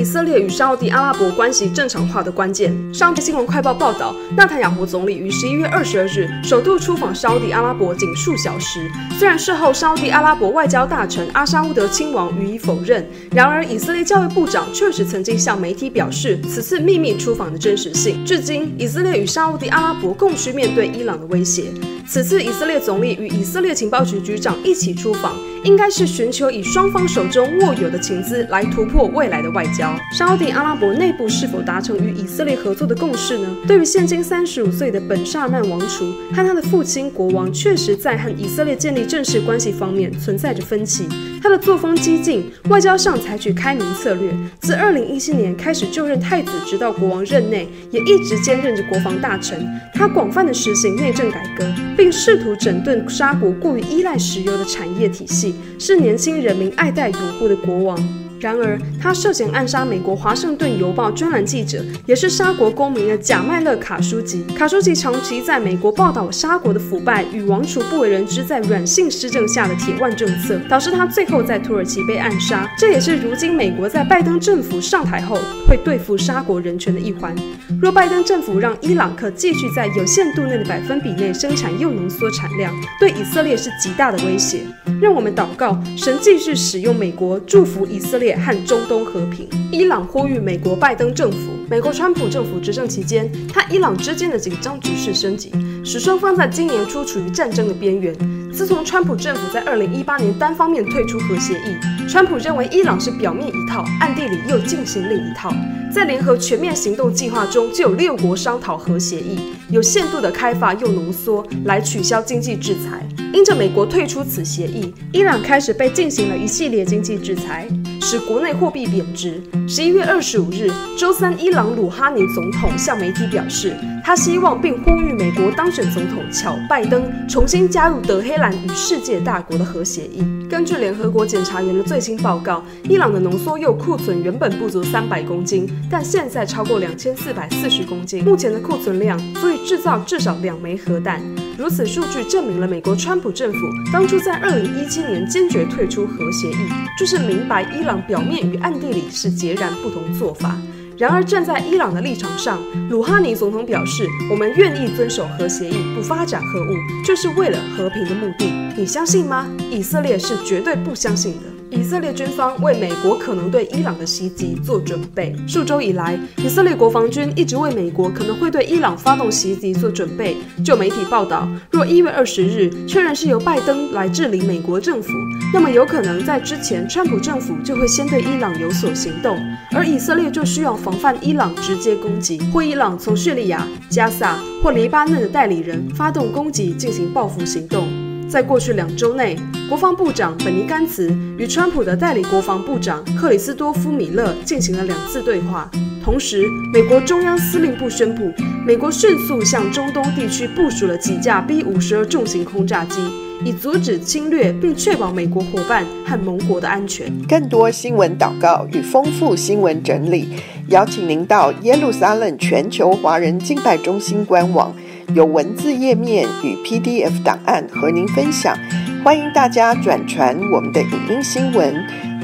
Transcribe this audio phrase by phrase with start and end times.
[0.00, 2.72] 以色列与沙乌地阿拉伯关系正常化的关键。
[2.90, 8.90] 上期新闻快报报道，纳坦雅胡总理于十一月二十二日首度出访沙乌地阿拉伯仅数小时。
[9.18, 18.24] 虽然事后沙乌地阿拉伯外交大臣阿沙乌德亲王予以否认，然而以色列教育部长确实曾经向媒体表示，此次秘密出访的真实性。
[18.24, 21.64] 至今，以色列与沙乌地阿拉伯共需面对伊朗的威胁。
[22.12, 29.96] 此次以色列总理与以色列情报局局长一起出访，应该是寻求以双方手中握有的情资来突破未来的外交。
[30.12, 33.46] 沙乌地阿拉伯内部是否达成与以色列合作的共识呢？
[33.64, 41.06] 对于现今三十五岁的本·萨曼王储和他的父亲国王，确实在和以色列建立正式关系方面存在着分歧。
[41.40, 44.34] 他的作风激进，外交上采取开明策略。
[44.60, 49.64] 自二零一七年开始就任太子，直到国王任内，也一直兼任着国防大臣。
[49.94, 51.64] 他广泛的实行内政改革，
[52.00, 58.29] 并试图整顿沙国过于依赖石油的产业体系，是年轻人民爱戴拥护的国王。
[58.40, 64.42] 然而，他涉嫌暗杀美国《华盛顿邮报》专栏记者，也是沙国公民的贾麦勒·卡舒吉。
[64.56, 72.66] 卡舒吉长期在美国报道沙国的腐败与王储不为人知在软性施政下的铁腕政策，导致他最后在土耳其被暗杀。
[72.78, 75.38] 这也是如今美国在拜登政府上台后
[75.68, 77.36] 会对付沙国人权的一环。
[77.82, 84.60] 若拜登政府让伊朗可继续在有限度内的百分比内生产铀浓缩产量，对以色列是极大的威胁。
[84.98, 88.29] 让我们祷告，神继续使用美国，祝福以色列。
[88.38, 91.38] 和中东和平，伊朗呼吁美国拜登政府。
[91.68, 95.52] 美国川普政府执政期间，他伊朗之间的紧张局势升级，
[95.84, 98.12] 使双方在今年初处于战争的边缘。
[98.52, 105.54] 自从川普政府在二零一八年单方面退出核协议，川普认为伊朗是表面一套，暗地里又进行另一套。
[105.94, 109.38] 在联合全面行动计划中，就有六国商讨核协议，
[109.70, 113.06] 有限度的开发又浓缩来取消经济制裁。
[113.32, 117.68] 因着美国退出此协议，伊朗开始被进行了一系列经济制裁。
[118.00, 119.40] 使国内货币贬值。
[119.68, 130.24] 十一月二十五日，周三，伊朗鲁哈尼总统向媒体表示，他希望并呼吁美国当选总统乔拜登重新加入德黑兰与世界大国的核协议。
[130.48, 138.24] 根据联合国检察员的最新报告，伊朗的浓缩铀库存原本不足三百公斤，但现在超过两千四百四十公斤。
[138.24, 141.22] 目前的库存量足以制造至少两枚核弹。
[141.60, 143.58] 如此数据证明了美国川普政府
[143.92, 146.54] 当初在二零一七年坚决退出核协议，
[146.98, 150.56] 就是明白伊朗表面与暗地里是截然不同做法。
[150.96, 159.46] 然而，站在伊朗的立场上，鲁哈尼总统表示：“我们愿意遵守核协议，不发展核武，就是为了和平的目的。”你相信吗？
[159.70, 161.59] 以色列是绝对不相信的。
[161.70, 165.34] 以色列军方为美国可能对伊朗的袭击做准备。
[165.46, 170.36] 数周以来，以色列国防军一直为美国可能会对伊朗发动袭击做准备。
[170.64, 175.08] 就媒体报道，若一月二十日确认是由拜登来治理美国政府，
[175.52, 179.36] 那么有可能在之前，川普政府就会先对伊朗有所行动，
[179.72, 187.88] 而以色列就需要防范伊朗直接攻击，或伊朗从叙利亚、加萨或黎巴嫩的代理人发动攻击进行报复行动。
[188.30, 189.36] 在过去两周内，
[189.68, 195.68] 国防部长本尼甘茨与川普的代理国防部长克里斯多夫米勒进行了两次对话。
[196.04, 198.32] 同时，美国中央司令部宣布，
[198.64, 203.00] 美国迅速向中东地区部署了几架 B 五十二重型轰炸机，
[203.44, 207.12] 以阻止侵略，并确保美国伙伴和盟国的安全。
[207.28, 210.28] 更多新闻祷告与丰富新闻整理，
[210.68, 214.72] 邀请您到耶路撒冷全球华人敬拜中心官网。
[215.14, 218.56] 有文字页面与 PDF 档案和您分享，
[219.02, 221.74] 欢迎大家转传我们的影音新闻。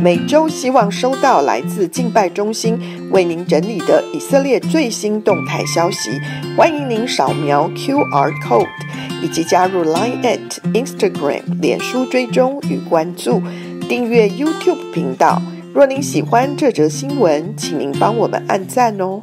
[0.00, 2.78] 每周希望收到来自敬拜中心
[3.10, 6.10] 为您整理的以色列最新动态消息。
[6.56, 8.68] 欢迎您扫描 QR code，
[9.20, 10.38] 以及加入 Line at
[10.72, 13.42] Instagram、脸书追踪与关注，
[13.88, 15.42] 订阅 YouTube 频道。
[15.74, 19.22] 若您喜欢这则新闻，请您帮我们按赞哦。